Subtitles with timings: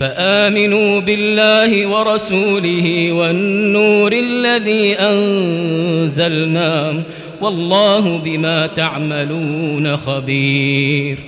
[0.00, 7.02] فآمنوا بالله ورسوله والنور الذي أنزلنا
[7.40, 11.18] والله بما تعملون خبير.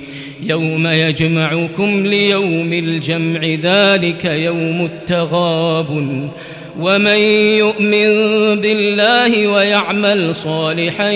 [0.43, 6.31] يوم يجمعكم ليوم الجمع ذلك يوم التغاب.
[6.81, 7.19] ومن
[7.59, 8.11] يؤمن
[8.61, 11.11] بالله ويعمل صالحا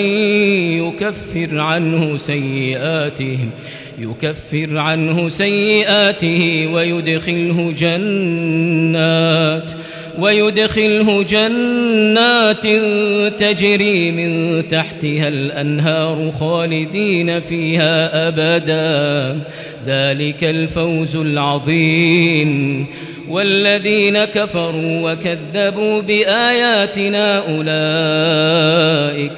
[0.77, 3.39] يكفر عنه سيئاته.
[3.97, 9.71] يكفر عنه سيئاته ويدخله جنات
[10.19, 12.67] ويدخله جنات
[13.39, 19.41] تجري من تحتها الأنهار خالدين فيها أبدا.
[19.87, 22.85] ذلك الفوز العظيم.
[23.29, 29.37] والذين كفروا وكذبوا بآياتنا أولئك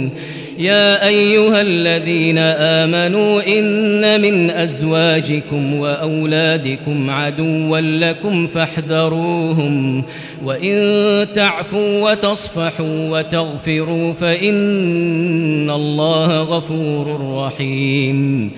[0.61, 10.03] يا أيها الذين آمنوا إن من أزواجكم وأولادكم عدوا لكم فاحذروهم
[10.45, 18.51] وإن تعفوا وتصفحوا وتغفروا فإن الله غفور رحيم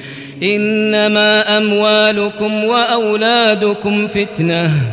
[0.44, 4.93] إنما أموالكم وأولادكم فتنةٌ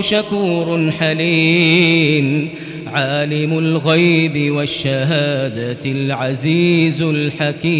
[0.00, 2.48] شكور حليم
[2.86, 7.72] عالم الغيب والشهادة العزيز الحكيم.